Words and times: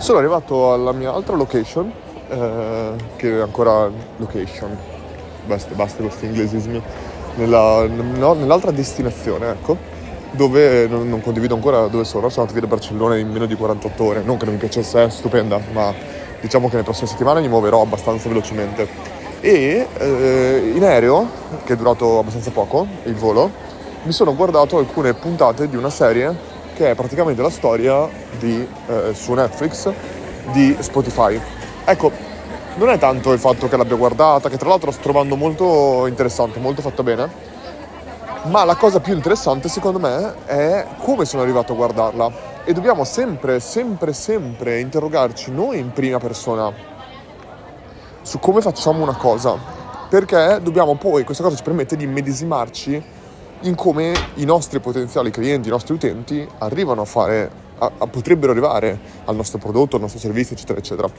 sono 0.00 0.16
arrivato 0.16 0.72
alla 0.72 0.92
mia 0.92 1.12
altra 1.12 1.36
location, 1.36 1.92
eh, 2.28 2.92
che 3.16 3.36
è 3.36 3.40
ancora 3.40 3.90
location, 4.16 4.76
basta, 5.44 5.74
basta 5.74 6.02
questi 6.02 6.24
inglesismi, 6.24 6.82
nella, 7.34 7.86
no, 7.86 8.32
nell'altra 8.32 8.70
destinazione, 8.70 9.50
ecco, 9.50 9.76
dove 10.30 10.86
non, 10.86 11.06
non, 11.06 11.20
condivido 11.20 11.54
ancora 11.54 11.86
dove 11.88 12.04
sono, 12.04 12.30
sono 12.30 12.46
andato 12.46 12.52
via 12.52 12.62
da 12.62 12.74
Barcellona 12.74 13.18
in 13.18 13.30
meno 13.30 13.44
di 13.44 13.54
48 13.54 14.02
ore, 14.02 14.22
non 14.24 14.38
che 14.38 14.46
non 14.46 14.54
mi 14.54 14.60
piacesse, 14.60 15.04
è 15.04 15.10
stupenda, 15.10 15.60
ma 15.72 15.92
diciamo 16.40 16.66
che 16.68 16.72
nelle 16.72 16.84
prossime 16.84 17.08
settimane 17.08 17.42
mi 17.42 17.48
muoverò 17.48 17.82
abbastanza 17.82 18.28
velocemente. 18.28 18.88
E 19.42 19.86
eh, 19.98 20.72
in 20.74 20.82
aereo, 20.82 21.28
che 21.64 21.74
è 21.74 21.76
durato 21.76 22.18
abbastanza 22.20 22.50
poco, 22.50 22.86
il 23.04 23.14
volo, 23.14 23.50
mi 24.04 24.12
sono 24.12 24.34
guardato 24.34 24.78
alcune 24.78 25.12
puntate 25.12 25.68
di 25.68 25.76
una 25.76 25.90
serie 25.90 26.49
che 26.80 26.92
è 26.92 26.94
praticamente 26.94 27.42
la 27.42 27.50
storia 27.50 28.08
di, 28.38 28.66
eh, 28.86 29.12
su 29.12 29.34
Netflix 29.34 29.92
di 30.50 30.74
Spotify. 30.80 31.38
Ecco, 31.84 32.10
non 32.76 32.88
è 32.88 32.96
tanto 32.96 33.34
il 33.34 33.38
fatto 33.38 33.68
che 33.68 33.76
l'abbia 33.76 33.96
guardata, 33.96 34.48
che 34.48 34.56
tra 34.56 34.70
l'altro 34.70 34.90
sto 34.90 35.02
trovando 35.02 35.36
molto 35.36 36.06
interessante, 36.06 36.58
molto 36.58 36.80
fatta 36.80 37.02
bene, 37.02 37.28
ma 38.44 38.64
la 38.64 38.76
cosa 38.76 38.98
più 38.98 39.12
interessante 39.12 39.68
secondo 39.68 39.98
me 39.98 40.46
è 40.46 40.86
come 41.00 41.26
sono 41.26 41.42
arrivato 41.42 41.72
a 41.72 41.76
guardarla. 41.76 42.32
E 42.64 42.72
dobbiamo 42.72 43.04
sempre, 43.04 43.60
sempre, 43.60 44.14
sempre 44.14 44.80
interrogarci 44.80 45.50
noi 45.50 45.78
in 45.78 45.92
prima 45.92 46.16
persona 46.16 46.72
su 48.22 48.38
come 48.38 48.62
facciamo 48.62 49.02
una 49.02 49.16
cosa, 49.16 49.54
perché 50.08 50.60
dobbiamo 50.62 50.94
poi, 50.94 51.24
questa 51.24 51.42
cosa 51.42 51.56
ci 51.56 51.62
permette 51.62 51.94
di 51.94 52.06
medesimarci 52.06 53.19
in 53.62 53.74
come 53.74 54.12
i 54.34 54.44
nostri 54.44 54.80
potenziali 54.80 55.30
clienti, 55.30 55.68
i 55.68 55.70
nostri 55.70 55.94
utenti 55.94 56.46
arrivano 56.58 57.02
a 57.02 57.04
fare, 57.04 57.50
a, 57.78 57.90
a, 57.98 58.06
potrebbero 58.06 58.52
arrivare 58.52 58.98
al 59.24 59.36
nostro 59.36 59.58
prodotto, 59.58 59.96
al 59.96 60.02
nostro 60.02 60.20
servizio, 60.20 60.54
eccetera, 60.54 60.78
eccetera. 60.78 61.10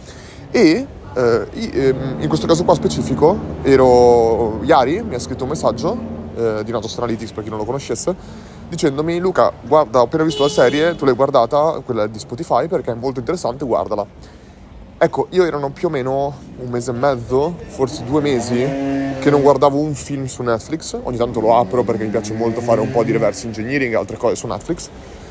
E 0.50 0.88
eh, 1.14 1.48
ehm, 1.54 2.18
in 2.20 2.28
questo 2.28 2.48
caso 2.48 2.64
qua 2.64 2.74
specifico, 2.74 3.38
ero 3.62 4.64
Yari, 4.64 5.04
mi 5.04 5.16
ha 5.16 5.20
scritto 5.20 5.44
un 5.44 5.50
messaggio 5.50 5.98
eh, 6.36 6.64
di 6.64 6.72
Natos 6.72 6.98
Analytics 6.98 7.32
per 7.32 7.44
chi 7.44 7.50
non 7.50 7.60
lo 7.60 7.66
conoscesse, 7.66 8.16
dicendomi 8.70 9.20
Luca, 9.20 9.52
guarda, 9.62 10.00
ho 10.00 10.04
appena 10.04 10.24
visto 10.24 10.44
la 10.44 10.50
serie, 10.50 10.96
tu 10.96 11.06
l'hai 11.06 11.14
guardata, 11.14 11.82
quella 11.86 12.08
di 12.08 12.18
Spotify, 12.18 12.68
perché 12.68 12.92
è 12.92 12.96
molto 12.96 13.20
interessante, 13.20 13.66
guardala. 13.66 14.40
Ecco, 15.04 15.26
io 15.32 15.46
erano 15.46 15.72
più 15.72 15.88
o 15.88 15.90
meno 15.90 16.32
un 16.58 16.70
mese 16.70 16.92
e 16.92 16.94
mezzo, 16.94 17.56
forse 17.70 18.04
due 18.04 18.22
mesi, 18.22 18.60
che 19.20 19.32
non 19.32 19.42
guardavo 19.42 19.80
un 19.80 19.96
film 19.96 20.26
su 20.26 20.44
Netflix, 20.44 20.96
ogni 21.02 21.18
tanto 21.18 21.40
lo 21.40 21.58
apro 21.58 21.82
perché 21.82 22.04
mi 22.04 22.12
piace 22.12 22.36
molto 22.36 22.62
fare 22.62 22.82
un 22.82 22.92
po' 22.92 23.04
di 23.04 23.12
reverse 23.12 23.48
engineering 23.48 23.94
e 23.94 23.96
altre 23.96 24.18
cose 24.18 24.36
su 24.36 24.46
Netflix, 24.46 24.90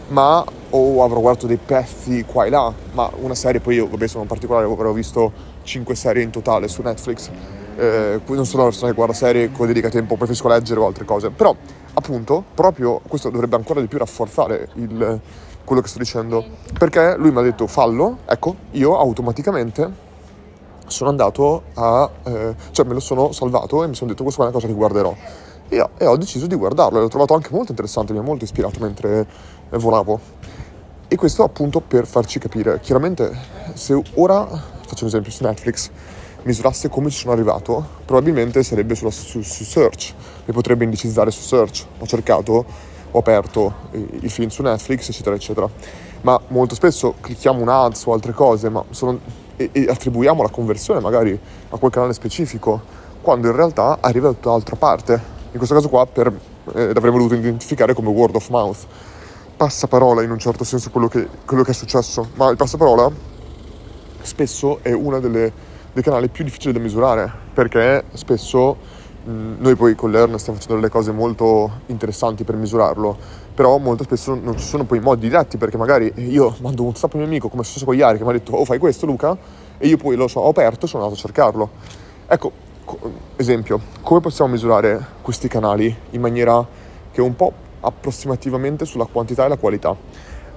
ma 0.09 0.45
o 0.71 1.05
avrò 1.05 1.21
guardato 1.21 1.47
dei 1.47 1.57
pezzi 1.65 2.25
qua 2.25 2.47
e 2.47 2.51
là, 2.51 2.73
ma 2.95 3.13
una 3.21 3.37
serie 3.37 3.61
poi 3.61 3.77
io, 3.77 3.87
vabbè 3.89 4.09
sono 4.09 4.25
particolare, 4.25 4.67
avrò 4.67 4.91
visto 4.91 5.31
5 5.63 5.95
serie 5.95 6.25
in 6.25 6.31
totale 6.31 6.67
su 6.67 6.83
Netflix, 6.83 7.31
eh, 7.77 8.21
non 8.27 8.47
sono 8.47 8.63
una 8.63 8.71
persona 8.71 8.91
che 8.91 8.97
guarda 8.97 9.15
serie 9.15 9.53
con 9.53 9.69
dedica 9.69 9.89
tempo, 9.89 10.17
preferisco 10.17 10.49
leggere 10.49 10.81
o 10.81 10.87
altre 10.87 11.05
cose, 11.05 11.31
però 11.31 11.55
appunto 11.95 12.43
proprio 12.55 13.01
questo 13.07 13.31
dovrebbe 13.31 13.55
ancora 13.55 13.81
di 13.81 13.87
più 13.87 13.99
rafforzare 13.99 14.69
il, 14.75 15.21
quello 15.71 15.85
che 15.85 15.89
sto 15.91 16.01
dicendo, 16.01 16.45
perché 16.77 17.15
lui 17.17 17.31
mi 17.31 17.39
ha 17.39 17.43
detto 17.43 17.69
fallo, 17.69 18.19
ecco, 18.27 18.57
io 18.73 18.99
automaticamente 18.99 19.89
sono 20.89 21.11
andato 21.11 21.63
a... 21.75 22.11
Eh, 22.25 22.57
cioè 22.73 22.85
me 22.85 22.95
lo 22.95 22.99
sono 22.99 23.31
salvato 23.31 23.85
e 23.85 23.87
mi 23.87 23.95
sono 23.95 24.11
detto 24.11 24.25
questa 24.25 24.41
è 24.41 24.47
una 24.47 24.53
cosa 24.53 24.67
che 24.67 24.73
guarderò. 24.73 25.15
E, 25.69 25.89
e 25.97 26.07
ho 26.07 26.17
deciso 26.17 26.49
di 26.49 26.57
guardarlo 26.57 26.99
e 26.99 27.03
l'ho 27.03 27.09
trovato 27.09 27.35
anche 27.35 27.51
molto 27.53 27.71
interessante, 27.71 28.13
mi 28.13 28.19
ha 28.19 28.23
molto 28.23 28.43
ispirato 28.43 28.81
mentre 28.81 29.29
eh, 29.71 29.79
volavo. 29.79 30.19
E 31.07 31.15
questo 31.15 31.45
appunto 31.45 31.79
per 31.79 32.05
farci 32.05 32.41
capire, 32.41 32.81
chiaramente 32.81 33.31
se 33.75 33.95
ora, 34.15 34.45
faccio 34.45 35.05
un 35.05 35.07
esempio 35.07 35.31
su 35.31 35.45
Netflix, 35.45 35.89
misurasse 36.43 36.89
come 36.89 37.11
ci 37.11 37.19
sono 37.19 37.33
arrivato, 37.33 37.87
probabilmente 38.05 38.65
sarebbe 38.65 38.97
sulla, 38.97 39.13
su, 39.13 39.41
su 39.43 39.63
search, 39.63 40.15
mi 40.47 40.53
potrebbe 40.53 40.83
indicizzare 40.83 41.31
su 41.31 41.43
search. 41.43 41.87
Ho 42.01 42.07
cercato, 42.09 42.67
ho 43.11 43.19
aperto 43.19 43.75
i, 43.93 44.21
i 44.23 44.29
film 44.29 44.49
su 44.49 44.63
Netflix, 44.63 45.09
eccetera, 45.09 45.35
eccetera. 45.35 45.69
Ma 46.23 46.39
molto 46.49 46.75
spesso 46.75 47.15
clicchiamo 47.21 47.61
un 47.61 47.69
ads 47.69 48.05
o 48.07 48.13
altre 48.13 48.33
cose, 48.33 48.69
ma 48.69 48.85
sono 48.91 49.19
e, 49.61 49.69
e 49.73 49.87
attribuiamo 49.89 50.43
la 50.43 50.49
conversione 50.49 51.01
magari 51.01 51.39
a 51.69 51.77
quel 51.77 51.91
canale 51.91 52.15
specifico, 52.15 52.81
quando 53.21 53.49
in 53.49 53.55
realtà 53.55 53.99
arriva 54.01 54.29
da 54.29 54.35
tutt'altra 54.35 54.77
parte. 54.77 55.39
In 55.53 55.59
questo 55.59 55.75
caso 55.75 55.89
qua 55.89 56.07
per, 56.07 56.29
eh, 56.75 56.93
l'avrei 56.95 57.11
voluto 57.11 57.35
identificare 57.35 57.93
come 57.93 58.09
word 58.09 58.37
of 58.37 58.49
mouth. 58.49 58.87
Passaparola 59.57 60.23
in 60.23 60.31
un 60.31 60.39
certo 60.39 60.65
senso 60.65 60.89
quello 60.91 61.09
che, 61.09 61.29
quello 61.45 61.63
che 61.63 61.73
è 61.73 61.75
successo, 61.75 62.29
ma 62.35 62.49
il 62.49 62.57
passaparola 62.57 63.11
spesso 64.23 64.79
è 64.83 64.93
uno 64.93 65.19
dei 65.21 65.53
canali 66.03 66.29
più 66.29 66.45
difficili 66.45 66.73
da 66.73 66.79
misurare, 66.79 67.31
perché 67.53 68.05
spesso 68.15 68.77
noi 69.25 69.77
poi 69.77 69.95
con 69.95 70.11
Learn 70.11 70.39
stiamo 70.39 70.59
facendo 70.59 70.81
delle 70.81 70.91
cose 70.91 71.13
molto 71.13 71.71
interessanti 71.87 72.45
per 72.45 72.57
misurarlo, 72.57 73.17
però 73.55 73.77
molto 73.79 74.05
spesso 74.05 74.35
non 74.35 74.57
ci 74.57 74.65
sono 74.65 74.85
poi 74.85 75.01
modi 75.01 75.29
diretti 75.29 75.59
perché 75.59 75.77
magari 75.77 76.13
io 76.17 76.55
mando 76.61 76.83
un 76.83 76.89
WhatsApp 76.89 77.13
a 77.13 77.17
un 77.17 77.23
mio 77.23 77.31
amico 77.31 77.49
come 77.49 77.63
è 77.63 77.65
successo 77.65 77.85
con 77.85 77.95
Iari 77.95 78.19
che 78.19 78.25
mi 78.25 78.31
ha 78.31 78.33
detto 78.33 78.53
oh 78.53 78.65
fai 78.65 78.79
questo 78.79 79.07
Luca? 79.07 79.37
E 79.77 79.87
io 79.87 79.97
poi 79.97 80.17
lo 80.17 80.29
so, 80.29 80.41
ho 80.41 80.49
aperto 80.49 80.87
e 80.87 80.89
sono 80.89 81.03
andato 81.03 81.21
a 81.21 81.23
cercarlo. 81.23 81.71
Ecco 82.27 82.69
esempio 83.37 83.81
come 84.01 84.21
possiamo 84.21 84.51
misurare 84.51 85.05
questi 85.21 85.49
canali 85.49 85.95
in 86.11 86.21
maniera 86.21 86.67
che 87.13 87.21
è 87.21 87.25
un 87.25 87.37
po' 87.37 87.53
approssimativamente 87.81 88.85
sulla 88.85 89.07
quantità 89.11 89.45
e 89.45 89.49
la 89.49 89.57
qualità? 89.57 89.95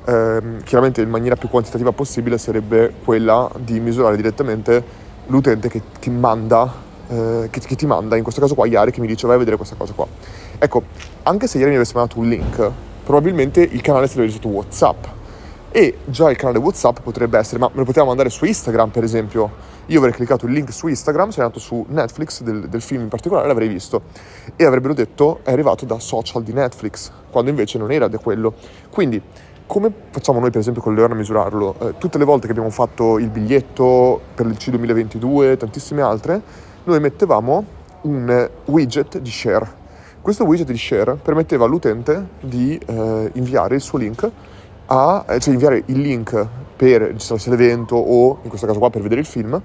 Eh, 0.05 0.41
chiaramente 0.63 1.01
in 1.01 1.09
maniera 1.09 1.35
più 1.35 1.49
quantitativa 1.49 1.91
possibile 1.91 2.37
sarebbe 2.37 2.93
quella 3.03 3.49
di 3.57 3.79
misurare 3.79 4.15
direttamente 4.15 5.01
l'utente 5.27 5.69
che 5.69 5.81
ti 5.99 6.09
manda 6.09 6.91
eh, 7.09 7.47
che, 7.49 7.59
che, 7.59 7.75
ti 7.75 7.85
manda 7.85 8.15
in 8.15 8.23
questo 8.23 8.41
caso 8.41 8.55
qua 8.55 8.65
Iari 8.65 8.91
che 8.91 9.01
mi 9.01 9.07
dice 9.07 9.27
vai 9.27 9.35
a 9.35 9.39
vedere 9.39 9.57
questa 9.57 9.75
cosa 9.75 9.93
qua 9.93 10.07
ecco 10.57 10.83
anche 11.23 11.47
se 11.47 11.57
ieri 11.57 11.69
mi 11.69 11.75
avesse 11.75 11.93
mandato 11.93 12.19
un 12.19 12.27
link 12.27 12.71
probabilmente 13.03 13.61
il 13.61 13.81
canale 13.81 14.07
sarebbe 14.07 14.31
su 14.31 14.47
WhatsApp. 14.47 15.05
E 15.75 15.97
già 16.05 16.29
il 16.29 16.37
canale 16.37 16.59
WhatsApp 16.59 16.99
potrebbe 16.99 17.37
essere, 17.37 17.59
ma 17.59 17.67
me 17.71 17.79
lo 17.79 17.85
poteva 17.85 18.05
mandare 18.05 18.29
su 18.29 18.45
Instagram 18.45 18.89
per 18.89 19.03
esempio. 19.03 19.71
Io 19.87 19.97
avrei 19.97 20.13
cliccato 20.13 20.45
il 20.45 20.53
link 20.53 20.71
su 20.71 20.87
Instagram, 20.87 21.29
sarei 21.31 21.45
andato 21.45 21.59
su 21.59 21.83
Netflix 21.89 22.41
del, 22.41 22.69
del 22.69 22.81
film 22.81 23.01
in 23.01 23.07
particolare, 23.09 23.47
l'avrei 23.47 23.67
visto 23.67 24.03
e 24.55 24.65
avrebbero 24.65 24.93
detto 24.93 25.39
è 25.43 25.51
arrivato 25.51 25.85
da 25.85 25.99
social 25.99 26.43
di 26.43 26.53
Netflix, 26.53 27.11
quando 27.31 27.49
invece 27.49 27.79
non 27.79 27.91
era 27.91 28.07
da 28.07 28.19
quello. 28.19 28.53
Quindi 28.89 29.21
come 29.65 29.91
facciamo 30.11 30.39
noi 30.39 30.51
per 30.51 30.61
esempio 30.61 30.81
con 30.81 30.93
Learn 30.93 31.13
a 31.13 31.15
misurarlo? 31.15 31.75
Eh, 31.79 31.97
tutte 31.97 32.19
le 32.19 32.25
volte 32.25 32.45
che 32.45 32.51
abbiamo 32.51 32.69
fatto 32.69 33.17
il 33.17 33.29
biglietto 33.29 34.21
per 34.35 34.45
il 34.45 34.53
C2022 34.53 35.57
tantissime 35.57 36.03
altre, 36.03 36.41
noi 36.83 36.99
mettevamo 36.99 37.65
un 38.01 38.49
widget 38.65 39.19
di 39.19 39.31
share 39.31 39.81
questo 40.23 40.45
widget 40.45 40.67
di 40.67 40.77
share 40.77 41.15
permetteva 41.15 41.65
all'utente 41.65 42.29
di 42.39 42.77
eh, 42.77 43.29
inviare 43.33 43.75
il 43.75 43.81
suo 43.81 43.97
link 43.97 44.31
a, 44.85 45.25
eh, 45.27 45.37
cioè 45.41 45.51
inviare 45.51 45.83
il 45.87 45.99
link 45.99 46.47
per 46.77 47.01
registrarsi 47.01 47.49
all'evento 47.49 47.97
o 47.97 48.39
in 48.41 48.47
questo 48.47 48.65
caso 48.65 48.79
qua 48.79 48.89
per 48.89 49.01
vedere 49.01 49.19
il 49.19 49.27
film 49.27 49.61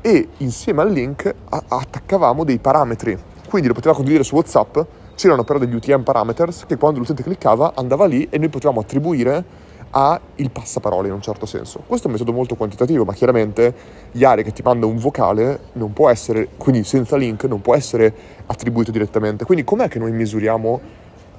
e 0.00 0.30
insieme 0.38 0.82
al 0.82 0.90
link 0.90 1.32
a- 1.48 1.62
attaccavamo 1.64 2.42
dei 2.42 2.58
parametri. 2.58 3.16
Quindi 3.48 3.68
lo 3.68 3.74
poteva 3.74 3.94
condividere 3.94 4.24
su 4.24 4.34
WhatsApp, 4.34 4.80
c'erano 5.14 5.44
però 5.44 5.60
degli 5.60 5.76
UTM 5.76 6.02
parameters 6.02 6.66
che 6.66 6.76
quando 6.76 6.98
l'utente 6.98 7.22
cliccava 7.22 7.74
andava 7.76 8.06
lì 8.06 8.26
e 8.30 8.38
noi 8.38 8.48
potevamo 8.48 8.80
attribuire 8.80 9.44
ha 9.90 10.20
il 10.36 10.50
passaparole 10.50 11.08
in 11.08 11.14
un 11.14 11.22
certo 11.22 11.46
senso. 11.46 11.82
Questo 11.86 12.06
è 12.06 12.10
un 12.10 12.16
metodo 12.16 12.32
molto 12.32 12.54
quantitativo, 12.54 13.04
ma 13.04 13.12
chiaramente 13.12 13.74
Yari 14.12 14.44
che 14.44 14.52
ti 14.52 14.62
manda 14.62 14.86
un 14.86 14.96
vocale 14.96 15.58
non 15.72 15.92
può 15.92 16.08
essere, 16.08 16.48
quindi 16.56 16.84
senza 16.84 17.16
link, 17.16 17.44
non 17.44 17.60
può 17.60 17.74
essere 17.74 18.12
attribuito 18.46 18.90
direttamente. 18.90 19.44
Quindi 19.44 19.64
com'è 19.64 19.88
che 19.88 19.98
noi 19.98 20.12
misuriamo 20.12 20.80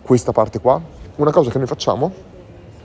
questa 0.01 0.31
parte 0.31 0.59
qua? 0.59 0.81
Una 1.15 1.31
cosa 1.31 1.49
che 1.49 1.57
noi 1.57 1.67
facciamo, 1.67 2.11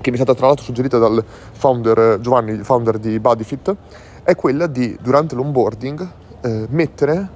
che 0.01 0.11
mi 0.11 0.17
è 0.17 0.21
stata 0.21 0.37
tra 0.37 0.47
l'altro 0.47 0.65
suggerita 0.65 0.99
dal 0.99 1.25
founder 1.25 2.21
Giovanni, 2.21 2.53
il 2.53 2.65
founder 2.65 2.99
di 2.99 3.19
Bodyfit, 3.19 3.75
è 4.23 4.35
quella 4.35 4.67
di 4.67 4.97
durante 5.01 5.35
l'onboarding 5.35 6.11
eh, 6.43 6.67
mettere 6.69 7.29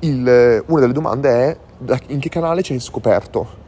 il, 0.00 0.64
una 0.66 0.80
delle 0.80 0.92
domande 0.92 1.28
è 1.28 1.56
in 2.08 2.20
che 2.20 2.28
canale 2.28 2.62
ci 2.62 2.72
hai 2.72 2.80
scoperto 2.80 3.58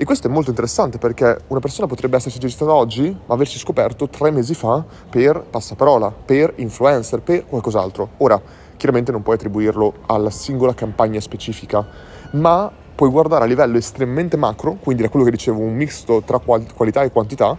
e 0.00 0.04
questo 0.04 0.28
è 0.28 0.30
molto 0.30 0.50
interessante 0.50 0.96
perché 0.96 1.38
una 1.48 1.58
persona 1.58 1.88
potrebbe 1.88 2.14
essersi 2.14 2.38
registrata 2.38 2.72
oggi, 2.72 3.10
ma 3.26 3.34
aversi 3.34 3.58
scoperto 3.58 4.08
tre 4.08 4.30
mesi 4.30 4.54
fa 4.54 4.84
per 5.10 5.44
passaparola, 5.50 6.12
per 6.24 6.52
influencer, 6.54 7.20
per 7.20 7.44
qualcos'altro. 7.46 8.10
Ora, 8.18 8.40
chiaramente 8.76 9.10
non 9.10 9.22
puoi 9.22 9.34
attribuirlo 9.34 9.94
alla 10.06 10.30
singola 10.30 10.72
campagna 10.72 11.18
specifica, 11.18 11.84
ma 12.34 12.70
puoi 12.94 13.10
guardare 13.10 13.42
a 13.42 13.46
livello 13.48 13.76
estremamente 13.76 14.36
macro, 14.36 14.76
quindi 14.80 15.02
da 15.02 15.08
quello 15.08 15.24
che 15.24 15.32
dicevo, 15.32 15.58
un 15.58 15.74
misto 15.74 16.22
tra 16.24 16.38
qualità 16.38 17.02
e 17.02 17.10
quantità, 17.10 17.58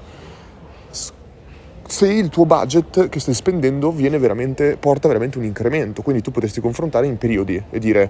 se 1.88 2.08
il 2.08 2.30
tuo 2.30 2.46
budget 2.46 3.10
che 3.10 3.20
stai 3.20 3.34
spendendo 3.34 3.92
veramente, 3.92 4.78
porta 4.78 5.10
veramente 5.10 5.38
un 5.40 5.44
incremento. 5.44 6.04
Quindi 6.04 6.22
tu 6.22 6.32
potresti 6.32 6.62
confrontare 6.62 7.06
in 7.06 7.18
periodi 7.18 7.62
e 7.70 7.80
dire 7.80 8.10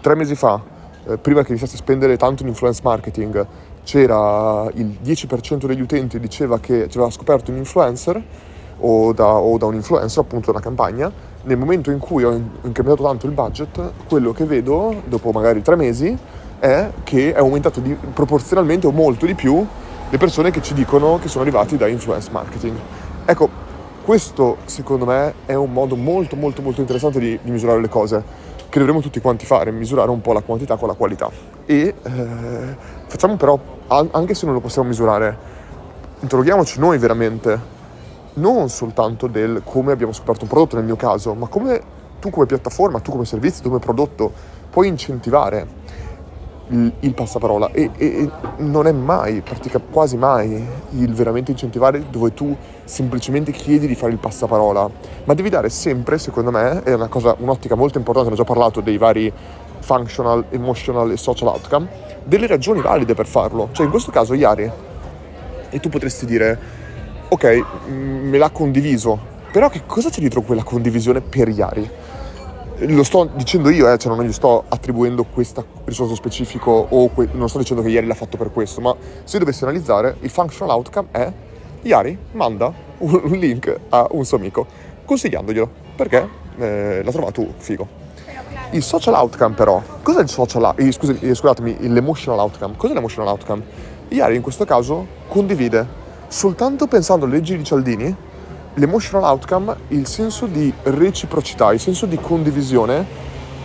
tre 0.00 0.14
mesi 0.14 0.36
fa 0.36 0.74
eh, 1.08 1.18
prima 1.18 1.42
che 1.42 1.48
iniziasse 1.48 1.74
a 1.74 1.78
spendere 1.78 2.16
tanto 2.16 2.42
in 2.42 2.48
influence 2.48 2.80
marketing, 2.82 3.46
c'era 3.84 4.68
il 4.74 4.98
10% 5.04 5.66
degli 5.66 5.80
utenti 5.80 6.18
diceva 6.18 6.58
che 6.58 6.88
ci 6.88 6.98
aveva 6.98 7.10
scoperto 7.10 7.50
un 7.50 7.58
influencer, 7.58 8.22
o 8.78 9.12
da, 9.12 9.34
o 9.34 9.56
da 9.56 9.66
un 9.66 9.74
influencer, 9.74 10.22
appunto 10.22 10.46
da 10.46 10.58
una 10.58 10.60
campagna, 10.60 11.10
nel 11.44 11.56
momento 11.56 11.90
in 11.90 11.98
cui 11.98 12.24
ho 12.24 12.32
incrementato 12.32 13.04
tanto 13.04 13.26
il 13.26 13.32
budget, 13.32 13.92
quello 14.08 14.32
che 14.32 14.44
vedo 14.44 15.02
dopo 15.06 15.30
magari 15.30 15.62
tre 15.62 15.76
mesi 15.76 16.16
è 16.58 16.90
che 17.04 17.32
è 17.32 17.38
aumentato 17.38 17.80
di, 17.80 17.94
proporzionalmente 17.94 18.86
o 18.86 18.90
molto 18.90 19.26
di 19.26 19.34
più 19.34 19.64
le 20.08 20.18
persone 20.18 20.50
che 20.50 20.62
ci 20.62 20.74
dicono 20.74 21.18
che 21.20 21.28
sono 21.28 21.42
arrivati 21.42 21.76
da 21.76 21.86
influence 21.86 22.30
marketing. 22.30 22.76
Ecco, 23.24 23.48
questo 24.02 24.58
secondo 24.64 25.04
me 25.04 25.34
è 25.46 25.54
un 25.54 25.72
modo 25.72 25.96
molto 25.96 26.36
molto 26.36 26.62
molto 26.62 26.80
interessante 26.80 27.18
di, 27.18 27.38
di 27.42 27.50
misurare 27.50 27.80
le 27.80 27.88
cose, 27.88 28.22
che 28.76 28.82
dovremmo 28.82 29.00
tutti 29.00 29.20
quanti 29.20 29.46
fare, 29.46 29.70
misurare 29.70 30.10
un 30.10 30.20
po' 30.20 30.34
la 30.34 30.42
quantità 30.42 30.76
con 30.76 30.88
la 30.88 30.94
qualità. 30.94 31.30
E 31.64 31.94
eh, 32.02 32.76
facciamo 33.06 33.36
però, 33.36 33.58
anche 33.88 34.34
se 34.34 34.44
non 34.44 34.54
lo 34.54 34.60
possiamo 34.60 34.88
misurare, 34.88 35.36
interroghiamoci 36.20 36.78
noi 36.78 36.98
veramente, 36.98 37.58
non 38.34 38.68
soltanto 38.68 39.28
del 39.28 39.62
come 39.64 39.92
abbiamo 39.92 40.12
scoperto 40.12 40.42
un 40.42 40.50
prodotto 40.50 40.76
nel 40.76 40.84
mio 40.84 40.96
caso, 40.96 41.32
ma 41.32 41.46
come 41.46 41.94
tu 42.20 42.28
come 42.28 42.44
piattaforma, 42.44 43.00
tu 43.00 43.12
come 43.12 43.24
servizio, 43.24 43.62
tu 43.62 43.68
come 43.68 43.80
prodotto 43.80 44.30
puoi 44.68 44.88
incentivare 44.88 45.66
il, 46.68 46.92
il 47.00 47.14
passaparola 47.14 47.70
e, 47.70 47.90
e, 47.96 48.30
non 48.58 48.86
è 48.86 48.92
mai, 48.92 49.40
pratica, 49.40 49.78
quasi 49.78 50.16
mai, 50.16 50.64
il 50.90 51.14
veramente 51.14 51.50
incentivare 51.50 52.04
dove 52.10 52.34
tu 52.34 52.56
semplicemente 52.84 53.52
chiedi 53.52 53.86
di 53.86 53.94
fare 53.94 54.12
il 54.12 54.18
passaparola, 54.18 54.90
ma 55.24 55.34
devi 55.34 55.48
dare 55.48 55.68
sempre, 55.68 56.18
secondo 56.18 56.50
me, 56.50 56.82
è 56.82 56.92
una 56.94 57.08
cosa, 57.08 57.34
un'ottica 57.38 57.74
molto 57.74 57.98
importante, 57.98 58.28
ne 58.30 58.34
ho 58.34 58.38
già 58.38 58.44
parlato 58.44 58.80
dei 58.80 58.98
vari 58.98 59.32
functional, 59.80 60.46
emotional 60.50 61.12
e 61.12 61.16
social 61.16 61.48
outcome, 61.48 61.88
delle 62.24 62.46
ragioni 62.46 62.80
valide 62.80 63.14
per 63.14 63.26
farlo. 63.26 63.68
Cioè 63.72 63.84
in 63.84 63.90
questo 63.90 64.10
caso 64.10 64.34
Iari, 64.34 64.70
e 65.70 65.80
tu 65.80 65.88
potresti 65.88 66.26
dire, 66.26 66.58
ok, 67.28 67.64
me 67.88 68.38
l'ha 68.38 68.50
condiviso, 68.50 69.18
però 69.52 69.68
che 69.68 69.82
cosa 69.86 70.10
c'è 70.10 70.20
dietro 70.20 70.42
quella 70.42 70.64
condivisione 70.64 71.20
per 71.20 71.48
Iari? 71.48 71.90
Lo 72.78 73.02
sto 73.02 73.28
dicendo 73.34 73.70
io, 73.70 73.90
eh, 73.90 73.96
cioè 73.96 74.14
non 74.14 74.24
gli 74.24 74.32
sto 74.32 74.64
attribuendo 74.68 75.24
questo 75.24 75.64
risultato 75.84 76.16
specifico 76.16 76.86
o 76.88 77.08
que- 77.08 77.28
non 77.32 77.48
sto 77.48 77.58
dicendo 77.58 77.82
che 77.82 77.88
ieri 77.88 78.06
l'ha 78.06 78.14
fatto 78.14 78.36
per 78.36 78.52
questo, 78.52 78.80
ma 78.80 78.94
se 79.24 79.38
dovessi 79.38 79.64
analizzare, 79.64 80.16
il 80.20 80.30
functional 80.30 80.74
outcome 80.74 81.08
è 81.10 81.32
Iari 81.82 82.18
manda 82.32 82.72
un, 82.98 83.20
un 83.24 83.36
link 83.36 83.74
a 83.90 84.06
un 84.10 84.24
suo 84.24 84.36
amico 84.36 84.66
consigliandoglielo 85.04 85.70
perché 85.94 86.28
eh, 86.58 87.02
l'ha 87.02 87.10
trovato 87.12 87.46
figo. 87.56 88.04
Il 88.72 88.82
social 88.82 89.14
outcome 89.14 89.54
però, 89.54 89.80
cos'è 90.02 90.20
il 90.20 90.28
social 90.28 90.64
outcome? 90.64 90.88
Eh, 90.88 90.92
scusami, 90.92 91.18
eh, 91.20 91.34
scusatemi, 91.34 91.88
l'emotional 91.88 92.40
outcome. 92.40 92.74
Cos'è 92.76 92.92
l'emotional 92.92 93.28
outcome? 93.30 93.62
Iari 94.08 94.36
in 94.36 94.42
questo 94.42 94.64
caso 94.64 95.06
condivide 95.28 96.04
soltanto 96.28 96.86
pensando 96.86 97.24
alle 97.24 97.36
leggi 97.36 97.56
di 97.56 97.64
Cialdini 97.64 98.14
l'emotional 98.76 99.24
outcome, 99.28 99.74
il 99.88 100.06
senso 100.06 100.46
di 100.46 100.72
reciprocità, 100.82 101.72
il 101.72 101.80
senso 101.80 102.06
di 102.06 102.16
condivisione 102.16 103.04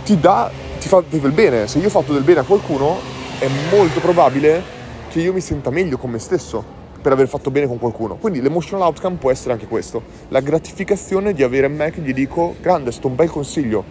ti 0.04 0.20
dà, 0.20 0.50
ti 0.80 0.88
fa 0.88 1.04
del 1.08 1.32
bene. 1.32 1.68
Se 1.68 1.80
io 1.80 1.88
ho 1.88 1.90
fatto 1.90 2.14
del 2.14 2.24
bene 2.24 2.40
a 2.40 2.44
qualcuno, 2.44 2.98
è 3.40 3.48
molto 3.72 4.00
probabile 4.00 4.80
che 5.10 5.20
io 5.20 5.34
mi 5.34 5.42
senta 5.42 5.70
meglio 5.70 5.98
con 5.98 6.10
me 6.10 6.20
stesso 6.20 6.80
per 7.02 7.12
aver 7.12 7.28
fatto 7.28 7.52
bene 7.52 7.68
con 7.68 7.80
qualcuno. 7.80 8.16
Quindi 8.16 8.42
l'emotional 8.42 8.86
outcome 8.86 9.18
può 9.18 9.32
essere 9.32 9.54
anche 9.54 9.68
questo, 9.68 10.02
la 10.30 10.40
gratificazione 10.40 11.34
di 11.34 11.44
avere 11.44 11.68
me 11.68 11.92
che 11.92 12.02
gli 12.02 12.14
dico, 12.14 12.56
grande, 12.62 12.92
sto 12.92 13.08
un 13.08 13.16
bel 13.16 13.30
consiglio. 13.30 13.84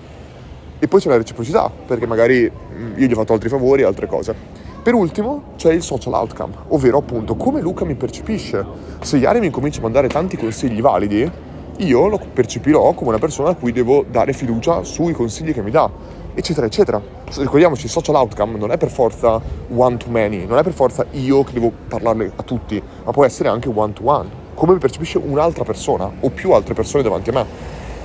E 0.79 0.89
poi 0.89 1.01
c'è 1.01 1.11
la 1.11 1.19
reciprocità, 1.19 1.71
perché 1.71 2.07
magari 2.07 2.51
mm, 2.51 2.99
io 2.99 3.07
gli 3.07 3.13
ho 3.13 3.17
fatto 3.17 3.35
altri 3.35 3.51
favori 3.51 3.83
e 3.83 3.85
altre 3.85 4.07
cose. 4.07 4.60
Per 4.83 4.95
ultimo 4.95 5.43
c'è 5.57 5.75
il 5.75 5.83
social 5.83 6.15
outcome, 6.15 6.55
ovvero 6.69 6.97
appunto 6.97 7.35
come 7.35 7.61
Luca 7.61 7.85
mi 7.85 7.97
percepisce. 7.97 8.65
Se 9.03 9.19
Yari 9.19 9.39
mi 9.39 9.51
comincia 9.51 9.81
a 9.81 9.83
mandare 9.83 10.09
tanti 10.09 10.39
consigli 10.39 10.81
validi, 10.81 11.31
io 11.77 12.07
lo 12.09 12.19
percepirò 12.33 12.95
come 12.95 13.11
una 13.11 13.19
persona 13.19 13.51
a 13.51 13.55
cui 13.57 13.73
devo 13.73 14.07
dare 14.09 14.33
fiducia 14.33 14.83
sui 14.83 15.13
consigli 15.13 15.53
che 15.53 15.61
mi 15.61 15.71
dà, 15.71 15.91
eccetera, 16.33 16.65
eccetera. 16.65 16.99
Ricordiamoci, 17.37 17.85
il 17.85 17.91
social 17.91 18.15
outcome 18.15 18.57
non 18.57 18.71
è 18.71 18.79
per 18.79 18.89
forza 18.89 19.39
one 19.69 19.99
to 19.99 20.09
many, 20.09 20.47
non 20.47 20.57
è 20.57 20.63
per 20.63 20.73
forza 20.73 21.05
io 21.11 21.45
che 21.45 21.53
devo 21.53 21.71
parlarle 21.87 22.33
a 22.35 22.43
tutti, 22.43 22.83
ma 23.05 23.11
può 23.11 23.27
essere 23.27 23.51
anche 23.51 23.69
one 23.69 23.93
to 23.93 24.01
one, 24.07 24.31
come 24.55 24.73
mi 24.73 24.79
percepisce 24.79 25.19
un'altra 25.19 25.63
persona 25.63 26.11
o 26.21 26.31
più 26.31 26.53
altre 26.53 26.73
persone 26.73 27.03
davanti 27.03 27.29
a 27.29 27.33
me. 27.35 27.47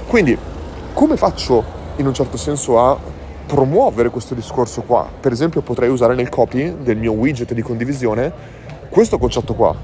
Quindi, 0.07 0.38
come 0.94 1.16
faccio 1.16 1.63
in 1.95 2.06
un 2.06 2.13
certo 2.13 2.36
senso 2.36 2.81
a 2.81 2.98
promuovere 3.45 4.09
questo 4.09 4.33
discorso 4.33 4.81
qua. 4.81 5.07
Per 5.19 5.31
esempio 5.31 5.62
potrei 5.62 5.89
usare 5.89 6.15
nel 6.15 6.30
copy 6.30 6.77
del 6.81 6.97
mio 6.97 7.12
widget 7.13 7.53
di 7.53 7.62
condivisione 7.62 8.31
questo 8.89 9.18
concetto 9.18 9.53
qua. 9.53 9.75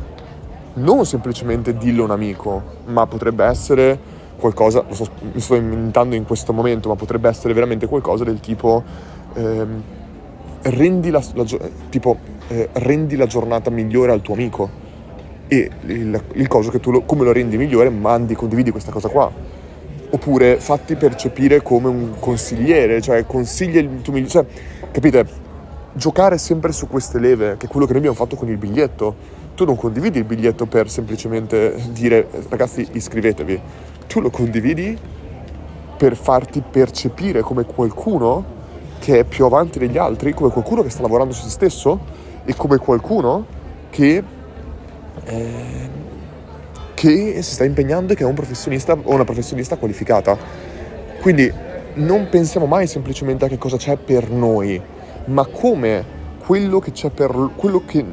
Non 0.73 1.05
semplicemente 1.05 1.75
dillo 1.77 2.03
a 2.03 2.05
un 2.05 2.11
amico, 2.11 2.61
ma 2.85 3.05
potrebbe 3.05 3.45
essere 3.45 3.99
qualcosa, 4.37 4.83
lo 4.87 4.93
sto, 4.93 5.09
mi 5.33 5.39
sto 5.39 5.55
inventando 5.55 6.15
in 6.15 6.25
questo 6.25 6.53
momento, 6.53 6.89
ma 6.89 6.95
potrebbe 6.95 7.29
essere 7.29 7.53
veramente 7.53 7.87
qualcosa 7.87 8.23
del 8.23 8.39
tipo 8.39 8.81
ehm, 9.33 9.83
rendi, 10.63 11.09
la, 11.09 11.21
la, 11.33 11.45
tipo, 11.89 12.17
eh, 12.47 12.69
rendi 12.73 13.15
la 13.15 13.27
giornata 13.27 13.69
migliore 13.69 14.11
al 14.11 14.21
tuo 14.21 14.33
amico 14.33 14.69
e 15.47 15.69
il, 15.87 16.23
il 16.33 16.47
coso 16.47 16.71
che 16.71 16.79
tu 16.79 16.91
lo, 16.91 17.01
come 17.01 17.25
lo 17.25 17.31
rendi 17.33 17.57
migliore 17.57 17.89
mandi, 17.89 18.33
condividi 18.33 18.71
questa 18.71 18.91
cosa 18.91 19.09
qua 19.09 19.50
oppure 20.11 20.57
fatti 20.59 20.95
percepire 20.95 21.61
come 21.61 21.87
un 21.87 22.13
consigliere, 22.19 23.01
cioè 23.01 23.25
consiglia 23.25 23.79
il 23.79 24.01
tuo 24.01 24.13
migliore, 24.13 24.31
cioè, 24.31 24.45
capite? 24.91 25.49
Giocare 25.93 26.37
sempre 26.37 26.71
su 26.71 26.87
queste 26.87 27.19
leve, 27.19 27.57
che 27.57 27.65
è 27.65 27.69
quello 27.69 27.85
che 27.85 27.91
noi 27.91 27.99
abbiamo 27.99 28.17
fatto 28.17 28.35
con 28.35 28.47
il 28.47 28.57
biglietto. 28.57 29.39
Tu 29.55 29.65
non 29.65 29.75
condividi 29.75 30.19
il 30.19 30.23
biglietto 30.23 30.65
per 30.65 30.89
semplicemente 30.89 31.75
dire 31.89 32.27
ragazzi 32.49 32.87
iscrivetevi, 32.91 33.61
tu 34.07 34.21
lo 34.21 34.29
condividi 34.29 34.97
per 35.97 36.15
farti 36.15 36.61
percepire 36.61 37.41
come 37.41 37.63
qualcuno 37.65 38.59
che 38.99 39.19
è 39.19 39.23
più 39.23 39.45
avanti 39.45 39.79
degli 39.79 39.97
altri, 39.97 40.33
come 40.33 40.49
qualcuno 40.49 40.81
che 40.83 40.89
sta 40.89 41.01
lavorando 41.01 41.33
su 41.33 41.43
se 41.43 41.49
stesso 41.49 41.99
e 42.45 42.55
come 42.55 42.77
qualcuno 42.77 43.45
che 43.89 44.23
eh, 45.23 45.89
che 47.01 47.41
si 47.41 47.53
sta 47.53 47.63
impegnando 47.63 48.13
e 48.13 48.15
che 48.15 48.21
è 48.21 48.27
un 48.27 48.35
professionista 48.35 48.93
o 48.93 49.11
una 49.11 49.23
professionista 49.23 49.75
qualificata. 49.75 50.37
Quindi 51.19 51.51
non 51.95 52.27
pensiamo 52.29 52.67
mai 52.67 52.85
semplicemente 52.85 53.45
a 53.45 53.47
che 53.47 53.57
cosa 53.57 53.75
c'è 53.75 53.97
per 53.97 54.29
noi, 54.29 54.79
ma 55.25 55.47
come 55.47 56.05
quello 56.45 56.77
che 56.77 56.91
c'è 56.91 57.09
per 57.09 57.53
quello 57.55 57.81
che, 57.87 58.05